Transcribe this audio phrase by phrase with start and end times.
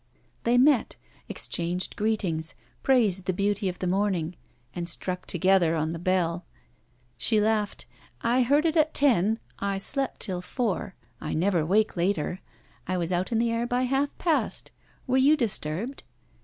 [0.45, 0.95] They met,
[1.29, 4.35] exchanged greetings, praised the beauty of the morning,
[4.73, 6.43] and struck together on the Bell.
[7.17, 7.85] She laughed:
[8.21, 10.95] 'I heard it at ten; I slept till four.
[11.21, 12.39] I never wake later.
[12.87, 14.71] I was out in the air by half past.
[15.05, 16.01] Were you disturbed?'